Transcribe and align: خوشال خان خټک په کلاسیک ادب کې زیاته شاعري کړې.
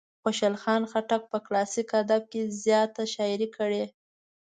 خوشال 0.21 0.55
خان 0.61 0.81
خټک 0.91 1.21
په 1.31 1.37
کلاسیک 1.45 1.89
ادب 2.01 2.21
کې 2.31 2.41
زیاته 2.63 3.03
شاعري 3.13 3.47
کړې. 3.57 3.83